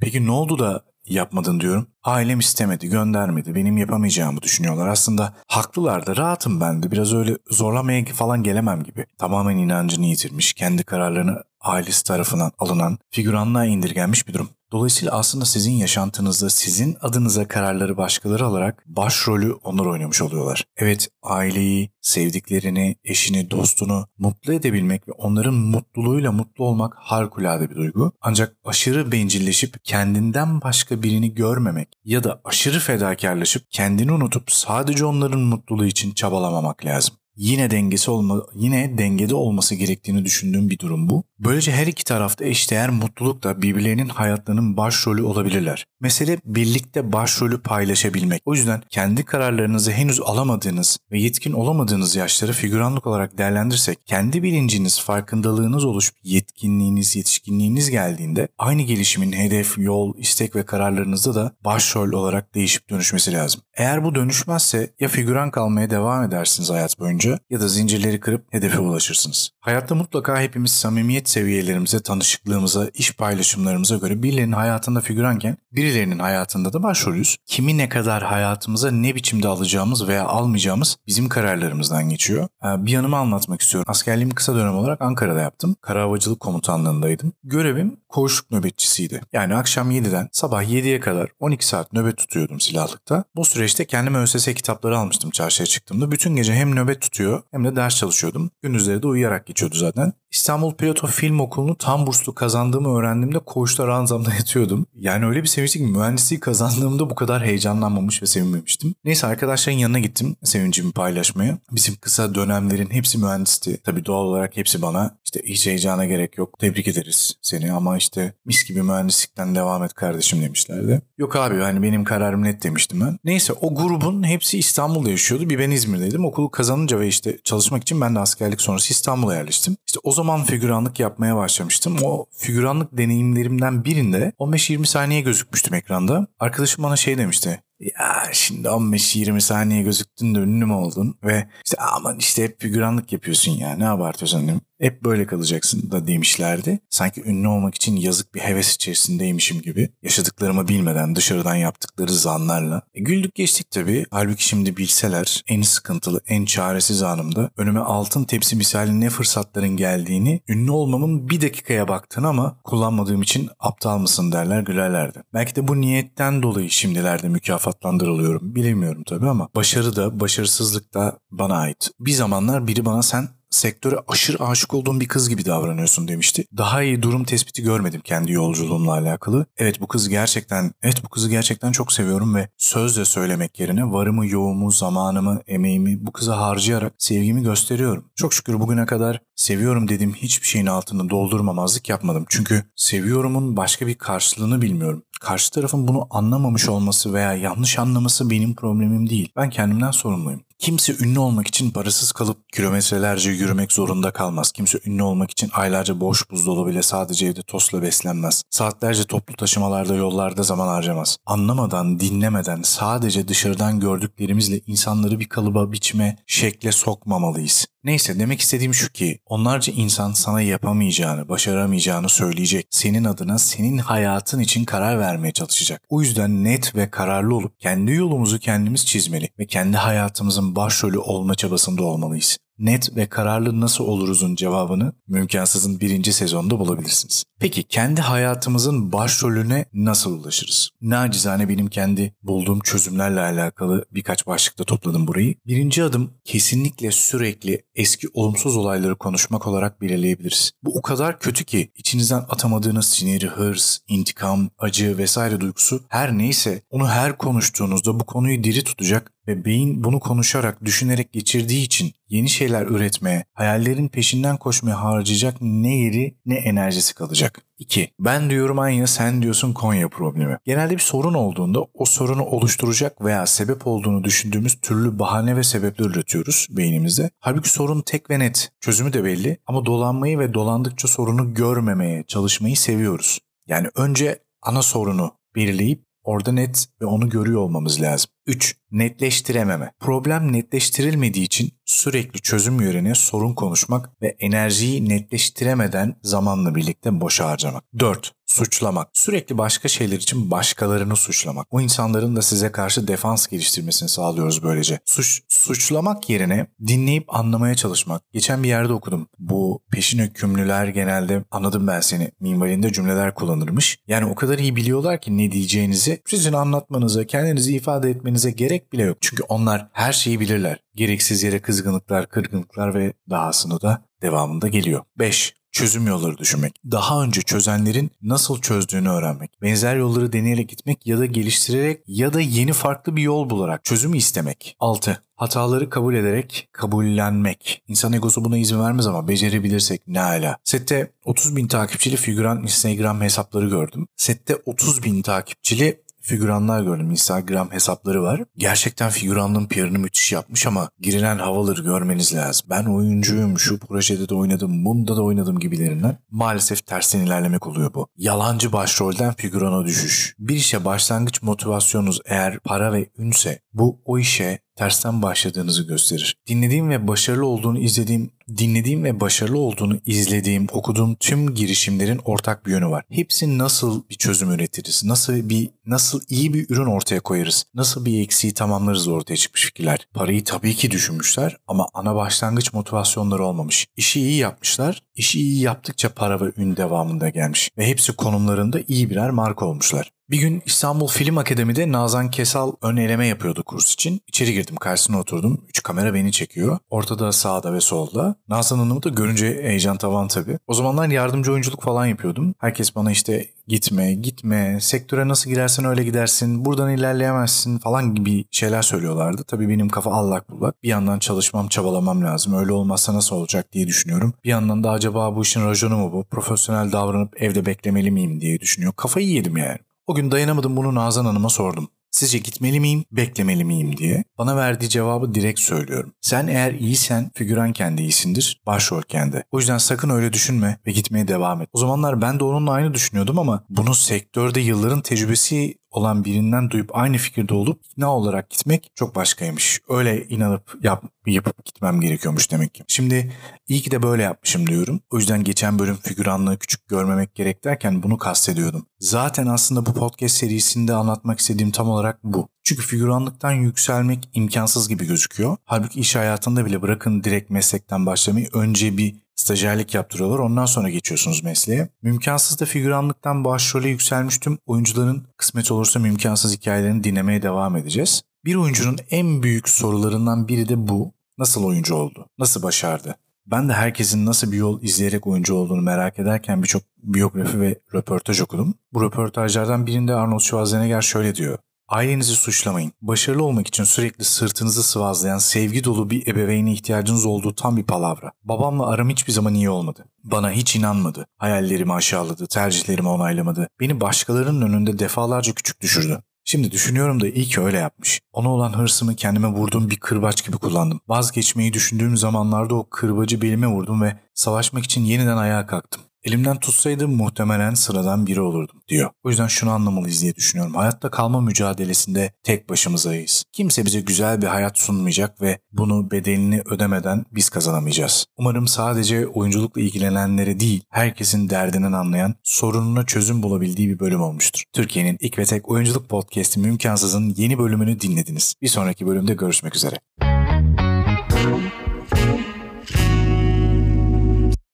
Peki 0.01 0.27
ne 0.27 0.31
oldu 0.31 0.59
da 0.59 0.85
yapmadın 1.07 1.61
diyorum. 1.61 1.87
Ailem 2.03 2.39
istemedi, 2.39 2.89
göndermedi. 2.89 3.55
Benim 3.55 3.77
yapamayacağımı 3.77 4.43
düşünüyorlar. 4.43 4.87
Aslında 4.87 5.35
haklılar 5.47 6.07
da 6.07 6.17
rahatım 6.17 6.61
ben 6.61 6.83
de. 6.83 6.91
Biraz 6.91 7.15
öyle 7.15 7.37
zorlamaya 7.51 8.05
falan 8.05 8.43
gelemem 8.43 8.83
gibi. 8.83 9.07
Tamamen 9.19 9.57
inancını 9.57 10.07
yitirmiş, 10.07 10.53
kendi 10.53 10.85
kararlarını 10.85 11.43
ailesi 11.67 12.05
tarafından 12.05 12.53
alınan, 12.59 12.99
figüranlığa 13.11 13.65
indirgenmiş 13.65 14.29
bir 14.29 14.35
durum. 14.35 14.49
Dolayısıyla 14.73 15.13
aslında 15.13 15.45
sizin 15.45 15.73
yaşantınızda 15.73 16.51
sizin 16.51 16.97
adınıza 17.01 17.49
kararları 17.49 17.97
başkaları 17.97 18.45
alarak 18.45 18.83
başrolü 18.87 19.53
onlar 19.53 19.87
oynamış 19.87 20.23
oluyorlar. 20.23 20.65
Evet 20.77 21.09
aileyi, 21.23 21.91
sevdiklerini, 22.01 22.97
eşini, 23.05 23.51
dostunu 23.51 24.07
mutlu 24.19 24.53
edebilmek 24.53 25.09
ve 25.09 25.13
onların 25.13 25.55
mutluluğuyla 25.55 26.33
mutlu 26.33 26.65
olmak 26.65 26.95
harikulade 26.99 27.71
bir 27.71 27.77
duygu. 27.77 28.13
Ancak 28.21 28.57
aşırı 28.65 29.13
bencilleşip 29.13 29.85
kendinden 29.85 30.61
başka 30.61 31.03
birini 31.03 31.35
görmemek 31.35 31.89
ya 32.05 32.25
da 32.25 32.41
aşırı 32.45 32.81
fedakarlaşıp 32.81 33.71
kendini 33.71 34.13
unutup 34.13 34.53
sadece 34.53 35.05
onların 35.05 35.41
mutluluğu 35.41 35.87
için 35.87 36.13
çabalamamak 36.13 36.85
lazım 36.85 37.17
yine 37.37 37.71
dengesi 37.71 38.11
olma 38.11 38.43
yine 38.55 38.99
dengede 38.99 39.35
olması 39.35 39.75
gerektiğini 39.75 40.25
düşündüğüm 40.25 40.71
bir 40.71 40.79
durum 40.79 41.11
bu. 41.11 41.25
Böylece 41.39 41.73
her 41.73 41.87
iki 41.87 42.05
tarafta 42.05 42.45
eşdeğer 42.45 42.91
mutlulukla 42.91 43.63
birbirlerinin 43.63 44.09
hayatlarının 44.09 44.77
başrolü 44.77 45.23
olabilirler. 45.23 45.87
Mesele 46.01 46.39
birlikte 46.45 47.13
başrolü 47.13 47.63
paylaşabilmek. 47.63 48.43
O 48.45 48.55
yüzden 48.55 48.83
kendi 48.91 49.25
kararlarınızı 49.25 49.93
henüz 49.93 50.21
alamadığınız 50.21 50.99
ve 51.13 51.21
yetkin 51.21 51.53
olamadığınız 51.53 52.17
yaşları 52.17 52.53
figüranlık 52.53 53.07
olarak 53.07 53.39
değerlendirsek 53.39 54.07
kendi 54.07 54.43
bilinciniz, 54.43 55.01
farkındalığınız 55.01 55.85
oluşup 55.85 56.17
yetkinliğiniz, 56.23 57.17
yetişkinliğiniz 57.17 57.91
geldiğinde 57.91 58.49
aynı 58.59 58.83
gelişimin 58.83 59.33
hedef, 59.33 59.79
yol, 59.79 60.19
istek 60.19 60.57
ve 60.57 60.67
kararlarınızda 60.67 61.35
da 61.35 61.53
başrol 61.65 62.13
olarak 62.13 62.55
değişip 62.55 62.91
dönüşmesi 62.91 63.33
lazım. 63.33 63.61
Eğer 63.77 64.05
bu 64.05 64.15
dönüşmezse 64.15 64.91
ya 65.01 65.09
figüran 65.09 65.51
kalmaya 65.51 65.91
devam 65.91 66.25
edersiniz 66.25 66.71
hayat 66.71 66.99
boyunca 66.99 67.26
boyunca 67.27 67.45
ya 67.51 67.61
da 67.61 67.69
zincirleri 67.69 68.21
kırıp 68.21 68.55
hedefe 68.55 68.79
ulaşırsınız. 68.79 69.51
Hayatta 69.61 69.95
mutlaka 69.95 70.41
hepimiz 70.41 70.71
samimiyet 70.71 71.29
seviyelerimize, 71.29 72.01
tanışıklığımıza, 72.01 72.91
iş 72.95 73.13
paylaşımlarımıza 73.13 73.97
göre 73.97 74.23
birilerinin 74.23 74.53
hayatında 74.53 75.01
figüranken 75.01 75.57
birilerinin 75.73 76.19
hayatında 76.19 76.73
da 76.73 76.83
başrolüyüz. 76.83 77.37
Kimi 77.47 77.79
ne 77.79 77.89
kadar 77.89 78.23
hayatımıza 78.23 78.91
ne 78.91 79.15
biçimde 79.15 79.49
alacağımız 79.49 80.09
veya 80.09 80.25
almayacağımız 80.25 80.97
bizim 81.07 81.29
kararlarımızdan 81.29 82.09
geçiyor. 82.09 82.49
Ee, 82.65 82.87
bir 82.87 82.91
yanımı 82.91 83.17
anlatmak 83.17 83.63
istiyorum. 83.63 83.91
Askerliğimi 83.91 84.35
kısa 84.35 84.55
dönem 84.55 84.77
olarak 84.77 85.03
Ankara'da 85.03 85.41
yaptım. 85.41 85.77
Kara 85.81 86.03
Havacılık 86.03 86.41
Komutanlığındaydım. 86.41 87.33
Görevim 87.45 87.97
koğuşluk 88.09 88.51
nöbetçisiydi. 88.51 89.21
Yani 89.33 89.55
akşam 89.55 89.91
7'den 89.91 90.29
sabah 90.33 90.63
7'ye 90.63 91.01
kadar 91.01 91.29
12 91.39 91.67
saat 91.67 91.93
nöbet 91.93 92.17
tutuyordum 92.17 92.61
silahlıkta. 92.61 93.25
Bu 93.37 93.45
süreçte 93.45 93.85
kendime 93.85 94.19
ÖSS 94.19 94.47
kitapları 94.47 94.99
almıştım 94.99 95.31
çarşıya 95.31 95.67
çıktığımda. 95.67 96.11
Bütün 96.11 96.37
gece 96.37 96.55
hem 96.55 96.77
nöbet 96.77 97.03
tutuyor 97.17 97.43
hem 97.51 97.65
de 97.65 97.77
ders 97.77 97.97
çalışıyordum. 97.97 98.51
Gündüzleri 98.63 99.03
de 99.03 99.07
uyuyarak 99.07 99.47
geçiyordu 99.47 99.77
zaten. 99.77 100.13
İstanbul 100.37 100.75
Piloto 100.75 101.07
Film 101.07 101.41
Okulu'nu 101.41 101.77
tam 101.77 102.07
burslu 102.07 102.35
kazandığımı 102.35 102.99
öğrendiğimde 102.99 103.39
koğuşta 103.39 103.87
ranzamda 103.87 104.35
yatıyordum. 104.39 104.87
Yani 104.95 105.27
öyle 105.27 105.43
bir 105.43 105.49
sevinçli 105.49 105.81
ki 105.81 105.87
mühendisliği 105.87 106.41
kazandığımda 106.41 107.11
bu 107.11 107.15
kadar 107.15 107.45
heyecanlanmamış 107.45 108.23
ve 108.23 108.27
sevinmemiştim. 108.27 108.95
Neyse 109.05 109.27
arkadaşların 109.27 109.79
yanına 109.79 109.99
gittim 109.99 110.37
sevincimi 110.43 110.93
paylaşmaya. 110.93 111.59
Bizim 111.73 111.97
kısa 111.97 112.35
dönemlerin 112.35 112.91
hepsi 112.91 113.19
mühendisti. 113.19 113.81
Tabii 113.85 114.05
doğal 114.05 114.25
olarak 114.25 114.57
hepsi 114.57 114.83
bana 114.83 115.19
işte 115.25 115.41
hiç 115.45 115.67
heyecana 115.67 116.05
gerek 116.05 116.39
yok. 116.39 116.59
Tebrik 116.59 116.89
ederiz 116.89 117.35
seni 117.43 117.73
ama 117.73 117.97
işte 117.97 118.35
mis 118.45 118.65
gibi 118.65 118.83
mühendislikten 118.83 119.55
devam 119.55 119.85
et 119.85 119.95
kardeşim 119.95 120.43
demişlerdi. 120.43 121.03
Yok 121.19 121.37
abi 121.37 121.61
hani 121.61 121.83
benim 121.83 122.05
kararım 122.05 122.43
net 122.43 122.63
demiştim 122.63 123.01
ben. 123.01 123.19
Neyse 123.25 123.53
o 123.53 123.75
grubun 123.75 124.23
hepsi 124.23 124.59
İstanbul'da 124.59 125.11
yaşıyordu. 125.11 125.51
Bir 125.51 125.59
ben 125.59 125.71
İzmir'deydim. 125.71 126.25
Okulu 126.25 126.51
kazanınca 126.51 127.01
ve 127.01 127.09
işte 127.09 127.39
çalışmak 127.45 127.83
için 127.83 128.01
ben 128.01 128.15
de 128.15 128.19
askerlik 128.19 128.61
sonrası 128.61 128.93
İstanbul'a 128.93 129.35
yerleştim. 129.35 129.77
İşte 129.87 130.01
o 130.03 130.13
zaman 130.13 130.26
figüranlık 130.45 131.01
yapmaya 131.01 131.37
başlamıştım. 131.37 131.97
O 132.05 132.27
figüranlık 132.31 132.97
deneyimlerimden 132.97 133.85
birinde 133.85 134.33
15-20 134.39 134.87
saniye 134.87 135.21
gözükmüştüm 135.21 135.75
ekranda. 135.75 136.27
Arkadaşım 136.41 136.85
bana 136.85 136.97
şey 136.97 137.19
demişti. 137.19 137.63
Ya 137.81 138.23
şimdi 138.33 138.69
15-20 138.69 139.41
saniye 139.41 139.83
gözüktün 139.83 140.35
de 140.35 140.39
ünlü 140.39 140.67
mü 140.67 140.73
oldun? 140.73 141.19
Ve 141.25 141.49
işte 141.65 141.77
aman 141.81 142.19
işte 142.19 142.45
hep 142.45 142.61
figüranlık 142.61 143.13
yapıyorsun 143.13 143.53
ya 143.53 143.77
ne 143.77 143.89
abartıyorsun 143.89 144.49
dedim. 144.49 144.61
Hep 144.81 145.05
böyle 145.05 145.27
kalacaksın 145.27 145.91
da 145.91 146.07
demişlerdi. 146.07 146.81
Sanki 146.91 147.23
ünlü 147.25 147.49
olmak 147.49 147.75
için 147.75 147.97
yazık 147.97 148.35
bir 148.35 148.41
heves 148.41 148.75
içerisindeymişim 148.75 149.63
gibi. 149.63 149.91
Yaşadıklarımı 150.03 150.69
bilmeden 150.69 151.17
dışarıdan 151.17 151.55
yaptıkları 151.55 152.13
zanlarla. 152.13 152.83
E, 152.95 153.01
güldük 153.01 153.35
geçtik 153.35 153.71
tabii. 153.71 154.07
Halbuki 154.11 154.45
şimdi 154.45 154.77
bilseler 154.77 155.45
en 155.49 155.63
sıkıntılı, 155.63 156.21
en 156.27 156.45
çaresiz 156.45 157.03
anımda 157.03 157.51
önüme 157.57 157.81
altın 157.81 158.25
tepsi 158.25 158.57
misali 158.57 159.01
ne 159.01 159.11
fırsatların 159.11 159.77
geldiğini, 159.77 160.41
ünlü 160.49 160.71
olmamın 160.71 161.29
bir 161.29 161.41
dakikaya 161.41 161.89
baktığını 161.89 162.29
ama 162.29 162.57
kullanmadığım 162.65 163.23
için 163.23 163.51
aptal 163.59 163.99
mısın 163.99 164.33
derler 164.33 164.61
gülerlerdi. 164.61 165.23
Belki 165.35 165.57
de 165.57 165.69
bu 165.69 165.81
niyetten 165.81 166.43
dolayı 166.43 166.71
şimdilerde 166.71 167.29
mükafatlandırılıyorum. 167.29 168.55
Bilemiyorum 168.55 169.03
tabii 169.07 169.29
ama 169.29 169.49
başarı 169.57 169.97
da 169.97 170.21
başarısızlık 170.21 170.95
da 170.95 171.19
bana 171.31 171.57
ait. 171.57 171.91
Bir 172.01 172.13
zamanlar 172.13 172.67
biri 172.67 172.85
bana 172.85 173.03
sen 173.03 173.29
sektöre 173.51 173.97
aşırı 174.09 174.45
aşık 174.45 174.75
olduğum 174.75 175.01
bir 175.01 175.09
kız 175.09 175.29
gibi 175.29 175.45
davranıyorsun 175.45 176.09
demişti. 176.09 176.45
Daha 176.57 176.83
iyi 176.83 177.03
durum 177.03 177.25
tespiti 177.25 177.63
görmedim 177.63 178.01
kendi 178.05 178.33
yolculuğumla 178.33 178.93
alakalı. 178.93 179.47
Evet 179.57 179.81
bu 179.81 179.87
kız 179.87 180.09
gerçekten, 180.09 180.73
evet 180.83 181.05
bu 181.05 181.09
kızı 181.09 181.31
gerçekten 181.31 181.73
çok 181.73 181.93
seviyorum 181.93 182.35
ve 182.35 182.49
sözle 182.57 183.05
söylemek 183.05 183.61
yerine 183.61 183.93
varımı, 183.93 184.27
yoğumu, 184.27 184.71
zamanımı, 184.71 185.41
emeğimi 185.47 186.07
bu 186.07 186.13
kıza 186.13 186.41
harcayarak 186.41 186.93
sevgimi 186.99 187.43
gösteriyorum. 187.43 188.05
Çok 188.15 188.35
şükür 188.35 188.61
bugüne 188.61 188.87
kadar 188.87 189.21
seviyorum 189.37 189.89
dediğim 189.89 190.15
hiçbir 190.15 190.47
şeyin 190.47 190.67
altını 190.67 191.11
doldurmamazlık 191.11 191.89
yapmadım. 191.89 192.27
Çünkü 192.29 192.63
seviyorumun 192.77 193.57
başka 193.57 193.87
bir 193.87 193.95
karşılığını 193.95 194.63
bilmiyorum. 194.63 195.03
Karşı 195.21 195.51
tarafın 195.51 195.89
bunu 195.89 196.07
anlamamış 196.11 196.69
olması 196.69 197.13
veya 197.13 197.35
yanlış 197.35 197.79
anlaması 197.79 198.31
benim 198.31 198.55
problemim 198.55 199.11
değil. 199.11 199.33
Ben 199.37 199.51
kendimden 199.51 199.91
sorumluyum. 199.91 200.46
Kimse 200.59 200.97
ünlü 201.05 201.19
olmak 201.19 201.49
için 201.49 201.71
parasız 201.71 202.13
kalıp 202.13 202.53
kilometrelerce 202.53 203.31
yürümek 203.31 203.73
zorunda 203.73 204.11
kalmaz. 204.11 204.53
Kimse 204.53 204.79
ünlü 204.87 205.03
olmak 205.03 205.31
için 205.31 205.51
aylarca 205.53 206.01
boş 206.01 206.31
buzdolabı 206.31 206.71
ile 206.71 206.83
sadece 206.83 207.27
evde 207.27 207.43
tostla 207.43 207.83
beslenmez. 207.83 208.43
Saatlerce 208.51 209.05
toplu 209.05 209.37
taşımalarda 209.37 209.95
yollarda 209.95 210.43
zaman 210.43 210.69
harcamaz. 210.69 211.19
Anlamadan, 211.27 212.01
dinlemeden 212.01 212.63
sadece 212.63 213.29
dışarıdan 213.29 213.81
gördüklerimizle 213.81 214.61
insanları 214.67 215.21
bir 215.21 215.29
kalıba, 215.29 215.73
biçime, 215.73 216.17
şekle 216.27 216.73
sokmamalıyız. 216.73 217.67
Neyse 217.87 218.19
demek 218.19 218.41
istediğim 218.41 218.75
şu 218.75 218.93
ki 218.93 219.19
onlarca 219.27 219.73
insan 219.73 220.13
sana 220.13 220.43
yapamayacağını, 220.43 221.29
başaramayacağını 221.29 222.09
söyleyecek. 222.09 222.67
Senin 222.71 223.05
adına 223.05 223.39
senin 223.39 223.79
hayatın 223.79 224.41
için 224.41 224.65
karar 224.65 224.99
vermeye 224.99 225.33
çalışacak. 225.33 225.83
O 225.89 226.03
yüzden 226.03 226.45
net 226.45 226.77
ve 226.77 226.91
kararlı 226.91 227.37
olup 227.37 227.61
kendi 227.61 227.93
yolumuzu 227.93 228.39
kendimiz 228.39 228.87
çizmeli 228.87 229.29
ve 229.39 229.47
kendi 229.47 229.77
hayatımızın 229.77 230.57
başrolü 230.57 230.99
olma 230.99 231.35
çabasında 231.35 231.83
olmalıyız 231.83 232.39
net 232.59 232.97
ve 232.97 233.07
kararlı 233.07 233.61
nasıl 233.61 233.85
oluruzun 233.85 234.35
cevabını 234.35 234.93
Mümkansız'ın 235.09 235.81
birinci 235.81 236.13
sezonda 236.13 236.59
bulabilirsiniz. 236.59 237.25
Peki 237.41 237.63
kendi 237.63 238.01
hayatımızın 238.01 238.93
başrolüne 238.93 239.65
nasıl 239.75 240.21
ulaşırız? 240.21 240.71
Nacizane 240.81 241.49
benim 241.49 241.69
kendi 241.69 242.15
bulduğum 242.23 242.61
çözümlerle 242.61 243.21
alakalı 243.21 243.85
birkaç 243.93 244.27
başlıkta 244.27 244.65
topladım 244.65 245.07
burayı. 245.07 245.35
Birinci 245.47 245.85
adım 245.85 246.11
kesinlikle 246.25 246.93
sürekli 246.93 247.63
eski 247.75 248.09
olumsuz 248.15 248.57
olayları 248.57 248.97
konuşmak 248.97 249.47
olarak 249.47 249.81
belirleyebiliriz. 249.81 250.53
Bu 250.63 250.79
o 250.79 250.83
kadar 250.83 251.19
kötü 251.19 251.45
ki 251.45 251.73
içinizden 251.75 252.25
atamadığınız 252.29 252.87
sinir, 252.87 253.27
hırs, 253.27 253.79
intikam, 253.89 254.51
acı 254.59 254.99
vesaire 254.99 255.41
duygusu 255.41 255.81
her 255.89 256.19
neyse 256.19 256.63
onu 256.71 256.89
her 256.89 257.19
konuştuğunuzda 257.19 258.01
bu 258.01 258.05
konuyu 258.05 258.45
diri 258.45 258.65
tutacak 258.65 259.13
ve 259.29 259.45
beyin 259.45 259.85
bunu 259.85 260.01
konuşarak, 260.01 260.65
düşünerek 260.65 261.13
geçirdiği 261.13 261.65
için 261.65 261.93
yeni 262.09 262.29
şeyler 262.29 262.67
üretmeye, 262.67 263.25
hayallerin 263.33 263.89
peşinden 263.89 264.37
koşmaya 264.37 264.83
harcayacak 264.83 265.37
ne 265.41 265.77
yeri 265.77 266.17
ne 266.27 266.35
enerjisi 266.35 266.95
kalacak. 266.95 267.43
2. 267.59 267.91
Ben 268.01 268.31
diyorum 268.31 268.59
aynı 268.59 268.89
sen 268.89 269.23
diyorsun 269.23 269.53
Konya 269.53 269.89
problemi. 269.89 270.39
Genelde 270.45 270.75
bir 270.75 270.79
sorun 270.79 271.15
olduğunda 271.15 271.61
o 271.75 271.85
sorunu 271.85 272.25
oluşturacak 272.25 273.05
veya 273.05 273.27
sebep 273.27 273.67
olduğunu 273.67 274.05
düşündüğümüz 274.05 274.61
türlü 274.61 274.99
bahane 274.99 275.37
ve 275.37 275.43
sebepler 275.43 275.87
üretiyoruz 275.87 276.47
beynimizde. 276.51 277.11
Halbuki 277.19 277.51
sorun 277.51 277.81
tek 277.81 278.11
ve 278.11 278.19
net. 278.19 278.51
Çözümü 278.61 278.93
de 278.93 279.05
belli 279.05 279.39
ama 279.47 279.67
dolanmayı 279.67 280.19
ve 280.19 280.35
dolandıkça 280.35 280.89
sorunu 280.89 281.35
görmemeye 281.35 282.05
çalışmayı 282.09 282.57
seviyoruz. 282.57 283.19
Yani 283.47 283.69
önce 283.75 284.19
ana 284.43 284.63
sorunu 284.63 285.15
belirleyip 285.35 285.85
orada 286.03 286.33
net 286.33 286.67
ve 286.83 286.87
onu 286.87 287.09
görüyor 287.09 287.41
olmamız 287.41 287.83
lazım. 287.83 288.11
3. 288.27 288.57
Netleştirememe. 288.71 289.73
Problem 289.81 290.33
netleştirilmediği 290.33 291.25
için 291.25 291.51
sürekli 291.65 292.21
çözüm 292.21 292.61
yerine 292.61 292.95
sorun 292.95 293.35
konuşmak 293.35 294.03
ve 294.03 294.17
enerjiyi 294.19 294.89
netleştiremeden 294.89 295.97
zamanla 296.03 296.55
birlikte 296.55 297.01
boşa 297.01 297.29
harcamak. 297.29 297.65
4. 297.79 298.13
Suçlamak. 298.27 298.89
Sürekli 298.93 299.39
başka 299.39 299.69
şeyler 299.69 299.97
için 299.97 300.31
başkalarını 300.31 300.97
suçlamak. 300.97 301.47
O 301.51 301.61
insanların 301.61 302.17
da 302.17 302.23
size 302.23 302.53
karşı 302.53 302.89
defans 302.89 303.27
geliştirmesini 303.27 303.89
sağlıyoruz 303.89 304.43
böylece. 304.43 304.79
Suç, 304.85 305.21
suçlamak 305.29 306.11
yerine 306.11 306.47
dinleyip 306.67 307.15
anlamaya 307.15 307.55
çalışmak. 307.55 308.03
Geçen 308.13 308.43
bir 308.43 308.49
yerde 308.49 308.73
okudum. 308.73 309.09
Bu 309.19 309.63
peşin 309.73 309.99
hükümlüler 309.99 310.67
genelde 310.67 311.25
anladım 311.31 311.67
ben 311.67 311.81
seni 311.81 312.11
minvalinde 312.21 312.73
cümleler 312.73 313.15
kullanırmış. 313.15 313.79
Yani 313.89 314.05
o 314.05 314.15
kadar 314.15 314.39
iyi 314.39 314.57
biliyorlar 314.57 315.01
ki 315.01 315.19
ne 315.19 315.33
diyeceğinizi 315.33 316.03
sizin 316.07 316.33
anlatmanıza, 316.33 317.05
kendinizi 317.05 317.55
ifade 317.55 317.91
etmenize 317.91 318.16
gerek 318.25 318.73
bile 318.73 318.83
yok. 318.83 318.99
Çünkü 319.01 319.23
onlar 319.23 319.69
her 319.73 319.93
şeyi 319.93 320.21
bilirler. 320.21 320.59
Gereksiz 320.75 321.23
yere 321.23 321.39
kızgınlıklar, 321.39 322.09
kırgınlıklar 322.09 322.75
ve 322.75 322.93
dahasını 323.11 323.61
da 323.61 323.83
devamında 324.03 324.49
geliyor. 324.49 324.85
5 324.99 325.35
çözüm 325.57 325.87
yolları 325.87 326.19
düşünmek. 326.19 326.55
Daha 326.71 327.03
önce 327.03 327.23
çözenlerin 327.23 327.91
nasıl 328.03 328.41
çözdüğünü 328.41 328.89
öğrenmek. 328.89 329.43
Benzer 329.43 329.77
yolları 329.77 330.13
deneyerek 330.13 330.49
gitmek 330.49 330.87
ya 330.87 330.99
da 330.99 331.07
geliştirerek 331.07 331.83
ya 331.87 332.13
da 332.13 332.21
yeni 332.21 332.53
farklı 332.53 332.97
bir 332.97 333.03
yol 333.03 333.31
bularak 333.31 333.65
çözümü 333.65 333.97
istemek. 333.97 334.57
6. 334.61 335.03
Hataları 335.17 335.71
kabul 335.71 335.95
ederek 335.95 336.49
kabullenmek. 336.53 337.63
İnsan 337.69 337.93
egosu 337.93 338.25
buna 338.25 338.39
izin 338.39 338.61
vermez 338.61 338.87
ama 338.87 339.09
becerebilirsek 339.09 339.83
ne 339.87 340.01
ala. 340.01 340.37
Sette 340.45 340.91
30 341.05 341.37
bin 341.37 341.49
takipçili 341.49 341.97
figüran 341.97 342.43
Instagram 342.43 343.01
hesapları 343.01 343.49
gördüm. 343.49 343.87
Sette 343.97 344.37
30 344.47 344.83
bin 344.83 345.03
takipçili 345.03 345.81
figüranlar 346.07 346.63
gördüm. 346.63 346.91
Instagram 346.91 347.53
hesapları 347.53 348.03
var. 348.03 348.25
Gerçekten 348.37 348.91
figüranlığın 348.91 349.47
PR'ını 349.47 349.79
müthiş 349.79 350.13
yapmış 350.13 350.47
ama 350.47 350.71
girilen 350.81 351.19
havaları 351.19 351.63
görmeniz 351.63 352.15
lazım. 352.15 352.47
Ben 352.51 352.65
oyuncuyum, 352.65 353.39
şu 353.39 353.59
projede 353.59 354.09
de 354.09 354.15
oynadım, 354.15 354.65
bunda 354.65 354.97
da 354.97 355.03
oynadım 355.03 355.39
gibilerinden. 355.39 355.99
Maalesef 356.11 356.67
tersten 356.67 357.01
ilerlemek 357.01 357.47
oluyor 357.47 357.75
bu. 357.75 357.89
Yalancı 357.97 358.53
başrolden 358.53 359.15
figürana 359.15 359.65
düşüş. 359.65 360.15
Bir 360.19 360.35
işe 360.35 360.65
başlangıç 360.65 361.23
motivasyonunuz 361.23 362.01
eğer 362.05 362.39
para 362.39 362.73
ve 362.73 362.91
ünse 362.99 363.41
bu 363.53 363.81
o 363.85 363.99
işe 363.99 364.39
tersten 364.57 365.03
başladığınızı 365.03 365.63
gösterir. 365.63 366.17
Dinlediğim 366.27 366.71
ve 366.71 366.89
başarılı 366.89 367.27
olduğunu 367.27 367.59
izlediğim, 367.59 368.11
dinlediğim 368.37 368.85
ve 368.85 369.01
başarılı 369.01 369.39
olduğunu 369.39 369.79
izlediğim, 369.87 370.47
okuduğum 370.53 370.95
tüm 370.95 371.35
girişimlerin 371.35 372.01
ortak 372.05 372.47
bir 372.47 372.51
yönü 372.51 372.67
var. 372.67 372.85
Hepsi 372.91 373.39
nasıl 373.39 373.83
bir 373.91 373.95
çözüm 373.95 374.31
üretiriz? 374.31 374.85
Nasıl 374.85 375.29
bir 375.29 375.51
nasıl 375.67 376.01
iyi 376.09 376.35
bir 376.35 376.51
ürün 376.51 376.67
ortaya 376.67 377.01
koyarız? 377.01 377.45
Nasıl 377.55 377.85
bir 377.85 378.03
eksiği 378.03 378.35
tamamlarız 378.35 378.89
ortaya 378.89 379.17
çıkmış 379.17 379.45
fikirler. 379.47 379.89
Parayı 379.95 380.25
tabii 380.25 380.55
ki 380.55 380.71
düşünmüşler 380.71 381.37
ama 381.47 381.69
ana 381.75 381.95
başlangıç 381.95 382.53
motivasyonları 382.53 383.25
olmamış. 383.25 383.67
İşi 383.77 384.01
iyi 384.01 384.17
yapmışlar. 384.17 384.83
İşi 384.97 385.21
iyi 385.21 385.41
yaptıkça 385.41 385.89
para 385.89 386.21
ve 386.21 386.33
ün 386.37 386.57
devamında 386.57 387.09
gelmiş 387.09 387.51
ve 387.59 387.67
hepsi 387.67 387.97
konumlarında 387.97 388.61
iyi 388.69 388.91
birer 388.91 389.11
marka 389.11 389.47
olmuşlar. 389.47 389.91
Bir 390.11 390.19
gün 390.19 390.43
İstanbul 390.47 390.89
Film 390.89 391.19
Akademi'de 391.19 391.73
Nazan 391.73 392.11
Kesal 392.11 392.53
ön 392.63 392.77
eleme 392.77 393.07
yapıyordu 393.07 393.43
kurs 393.45 393.73
için. 393.73 394.01
İçeri 394.07 394.33
girdim 394.33 394.57
karşısına 394.57 395.01
oturdum. 395.01 395.45
Üç 395.49 395.63
kamera 395.63 395.95
beni 395.95 396.13
çekiyor. 396.13 396.59
Ortada 396.71 397.13
sağda 397.13 397.53
ve 397.53 397.61
solda. 397.61 398.17
Nazan 398.29 398.59
Hanım'ı 398.59 398.83
da 398.83 398.89
görünce 398.89 399.43
heyecan 399.43 399.77
tavan 399.77 400.09
tabii. 400.09 400.39
O 400.47 400.55
zamanlar 400.55 400.89
yardımcı 400.89 401.33
oyunculuk 401.33 401.63
falan 401.63 401.87
yapıyordum. 401.87 402.35
Herkes 402.39 402.75
bana 402.75 402.91
işte 402.91 403.27
gitme, 403.49 403.95
gitme, 403.95 404.59
sektöre 404.61 405.09
nasıl 405.09 405.31
girersen 405.31 405.65
öyle 405.65 405.85
gidersin, 405.85 406.45
buradan 406.45 406.71
ilerleyemezsin 406.71 407.59
falan 407.59 407.95
gibi 407.95 408.25
şeyler 408.31 408.63
söylüyorlardı. 408.63 409.25
Tabii 409.25 409.49
benim 409.49 409.69
kafa 409.69 409.91
allak 409.91 410.31
bullak. 410.31 410.63
Bir 410.63 410.69
yandan 410.69 410.99
çalışmam, 410.99 411.49
çabalamam 411.49 412.05
lazım. 412.05 412.35
Öyle 412.35 412.53
olmazsa 412.53 412.95
nasıl 412.95 413.17
olacak 413.17 413.53
diye 413.53 413.67
düşünüyorum. 413.67 414.15
Bir 414.25 414.29
yandan 414.31 414.65
da 414.65 414.71
acaba 414.71 415.17
bu 415.17 415.23
işin 415.23 415.47
rajonu 415.47 415.77
mu 415.77 415.93
bu? 415.93 416.05
Profesyonel 416.05 416.73
davranıp 416.73 417.23
evde 417.23 417.47
beklemeli 417.47 417.91
miyim 417.91 418.21
diye 418.21 418.41
düşünüyor. 418.41 418.73
Kafayı 418.77 419.09
yedim 419.09 419.37
yani. 419.37 419.59
O 419.87 419.95
gün 419.95 420.11
dayanamadım 420.11 420.57
bunu 420.57 420.75
Nazan 420.75 421.05
Hanım'a 421.05 421.29
sordum. 421.29 421.69
Sizce 421.97 422.19
gitmeli 422.19 422.61
miyim, 422.61 422.85
beklemeli 422.93 423.45
miyim 423.45 423.77
diye. 423.77 424.05
Bana 424.19 424.37
verdiği 424.37 424.69
cevabı 424.69 425.15
direkt 425.15 425.41
söylüyorum. 425.41 425.93
Sen 426.01 426.27
eğer 426.27 426.53
iyisen 426.53 427.11
figüran 427.15 427.53
kendi 427.53 427.83
iyisindir, 427.83 428.43
başrol 428.47 428.83
kendi. 428.83 429.25
O 429.31 429.39
yüzden 429.39 429.59
sakın 429.59 429.91
öyle 429.91 430.13
düşünme 430.13 430.59
ve 430.67 430.73
gitmeye 430.73 431.09
devam 431.09 431.43
et. 431.43 431.49
O 431.53 431.59
zamanlar 431.59 432.03
ben 432.03 432.21
de 432.21 432.25
onunla 432.25 432.53
aynı 432.53 432.75
düşünüyordum 432.75 433.19
ama 433.19 433.45
bunu 433.49 433.75
sektörde 433.75 434.41
yılların 434.41 434.81
tecrübesi 434.81 435.55
olan 435.71 436.05
birinden 436.05 436.51
duyup 436.51 436.77
aynı 436.77 436.97
fikirde 436.97 437.35
olup 437.35 437.61
ne 437.77 437.87
olarak 437.87 438.31
gitmek 438.31 438.71
çok 438.75 438.95
başkaymış. 438.95 439.61
Öyle 439.69 440.07
inanıp 440.09 440.59
yap, 440.63 440.85
yapıp 441.07 441.45
gitmem 441.45 441.81
gerekiyormuş 441.81 442.31
demek 442.31 442.55
ki. 442.55 442.65
Şimdi 442.69 443.13
iyi 443.49 443.61
ki 443.61 443.71
de 443.71 443.83
böyle 443.83 444.03
yapmışım 444.03 444.47
diyorum. 444.47 444.81
O 444.91 444.99
yüzden 444.99 445.25
geçen 445.25 445.59
bölüm 445.59 445.77
figüranlığı 445.77 446.39
küçük 446.39 446.69
görmemek 446.69 447.15
gerek 447.15 447.45
derken 447.45 447.83
bunu 447.83 447.99
kastediyordum. 447.99 448.67
Zaten 448.81 449.27
aslında 449.27 449.67
bu 449.67 449.75
podcast 449.75 450.17
serisinde 450.17 450.75
anlatmak 450.75 451.19
istediğim 451.19 451.51
tam 451.51 451.69
olarak 451.69 452.05
bu. 452.05 452.29
Çünkü 452.45 452.63
figüranlıktan 452.63 453.33
yükselmek 453.33 454.09
imkansız 454.15 454.69
gibi 454.69 454.87
gözüküyor. 454.87 455.37
Halbuki 455.45 455.81
iş 455.81 455.97
hayatında 455.97 456.47
bile 456.47 456.63
bırakın 456.63 457.05
direkt 457.05 457.31
meslekten 457.31 457.87
başlamayı 457.87 458.29
önce 458.33 458.77
bir 458.77 459.06
stajyerlik 459.17 459.75
yaptırıyorlar. 459.75 460.19
Ondan 460.19 460.47
sonra 460.47 460.71
geçiyorsunuz 460.71 461.25
mesleğe. 461.25 461.69
Mümkansız 461.83 462.41
da 462.41 462.45
figüranlıktan 462.45 463.25
başrole 463.25 463.69
yükselmiş 463.69 464.19
tüm 464.19 464.39
oyuncuların 464.47 465.07
kısmet 465.17 465.51
olursa 465.51 465.81
mümkansız 465.81 466.37
hikayelerini 466.37 466.85
dinlemeye 466.85 467.23
devam 467.23 467.57
edeceğiz. 467.57 468.03
Bir 468.25 468.35
oyuncunun 468.35 468.79
en 468.91 469.23
büyük 469.23 469.49
sorularından 469.49 470.29
biri 470.29 470.49
de 470.49 470.69
bu. 470.69 470.93
Nasıl 471.19 471.45
oyuncu 471.45 471.75
oldu? 471.75 472.09
Nasıl 472.19 472.43
başardı? 472.43 472.97
Ben 473.27 473.49
de 473.49 473.53
herkesin 473.53 474.07
nasıl 474.07 474.33
bir 474.33 474.37
yol 474.37 474.63
izleyerek 474.63 475.07
oyuncu 475.07 475.35
olduğunu 475.35 475.61
merak 475.61 475.99
ederken 475.99 476.43
birçok 476.43 476.63
biyografi 476.83 477.41
ve 477.41 477.61
röportaj 477.75 478.21
okudum. 478.21 478.55
Bu 478.73 478.83
röportajlardan 478.83 479.67
birinde 479.67 479.95
Arnold 479.95 480.21
Schwarzenegger 480.21 480.83
şöyle 480.83 481.15
diyor. 481.15 481.39
Ailenizi 481.69 482.13
suçlamayın. 482.13 482.73
Başarılı 482.83 483.25
olmak 483.25 483.47
için 483.47 483.65
sürekli 483.65 484.05
sırtınızı 484.05 484.63
sıvazlayan 484.63 485.19
sevgi 485.19 485.65
dolu 485.65 485.91
bir 485.91 486.07
ebeveyne 486.07 486.53
ihtiyacınız 486.53 487.07
olduğu 487.07 487.35
tam 487.35 487.57
bir 487.57 487.65
palavra. 487.65 488.13
Babamla 488.25 488.67
aram 488.67 488.89
hiçbir 488.89 489.13
zaman 489.13 489.35
iyi 489.35 489.51
olmadı. 489.51 489.85
Bana 490.05 490.31
hiç 490.31 490.57
inanmadı. 490.57 491.07
Hayallerimi 491.19 491.73
aşağıladı, 491.73 492.27
tercihlerimi 492.27 492.89
onaylamadı. 492.89 493.49
Beni 493.61 493.81
başkalarının 493.81 494.49
önünde 494.49 494.79
defalarca 494.79 495.35
küçük 495.35 495.61
düşürdü. 495.61 496.03
Şimdi 496.25 496.51
düşünüyorum 496.51 497.01
da 497.01 497.09
iyi 497.09 497.25
ki 497.25 497.41
öyle 497.41 497.59
yapmış. 497.59 498.01
Ona 498.13 498.29
olan 498.29 498.59
hırsımı 498.59 498.97
kendime 498.97 499.29
vurduğum 499.29 499.71
bir 499.71 499.77
kırbaç 499.77 500.27
gibi 500.27 500.37
kullandım. 500.37 500.81
Vazgeçmeyi 500.89 501.53
düşündüğüm 501.53 501.97
zamanlarda 501.97 502.55
o 502.55 502.69
kırbacı 502.71 503.23
belime 503.23 503.47
vurdum 503.47 503.83
ve 503.83 503.97
savaşmak 504.15 504.65
için 504.65 504.85
yeniden 504.85 505.17
ayağa 505.17 505.47
kalktım. 505.47 505.83
Elimden 506.07 506.37
tutsaydı 506.37 506.89
muhtemelen 506.89 507.55
sıradan 507.55 508.07
biri 508.07 508.21
olurdum 508.21 508.63
diyor. 508.69 508.91
O 509.05 509.11
yüzden 509.11 509.27
şunu 509.27 509.51
anlamalıyız 509.51 510.03
diye 510.03 510.15
düşünüyorum. 510.15 510.55
Hayatta 510.55 510.91
kalma 510.91 511.21
mücadelesinde 511.21 512.13
tek 512.23 512.49
başımızayız. 512.49 513.25
Kimse 513.33 513.65
bize 513.65 513.81
güzel 513.81 514.23
bir 514.23 514.27
hayat 514.27 514.59
sunmayacak 514.59 515.23
ve 515.23 515.39
bunu 515.53 515.91
bedelini 515.91 516.43
ödemeden 516.45 517.05
biz 517.13 517.29
kazanamayacağız. 517.29 518.07
Umarım 518.19 518.49
sadece 518.49 519.07
oyunculukla 519.07 519.61
ilgilenenlere 519.61 520.41
değil, 520.41 520.65
herkesin 520.71 521.31
derdinden 521.31 521.73
anlayan, 521.73 522.15
sorununa 522.25 522.87
çözüm 522.87 523.23
bulabildiği 523.23 523.69
bir 523.69 523.79
bölüm 523.79 524.03
olmuştur. 524.03 524.43
Türkiye'nin 524.53 524.97
ilk 525.01 525.19
ve 525.19 525.25
tek 525.25 525.51
oyunculuk 525.51 525.89
podcast'i 525.89 526.41
Mümkansız'ın 526.41 527.15
yeni 527.17 527.39
bölümünü 527.39 527.81
dinlediniz. 527.81 528.35
Bir 528.43 528.49
sonraki 528.49 528.87
bölümde 528.87 529.15
görüşmek 529.15 529.57
üzere. 529.57 529.77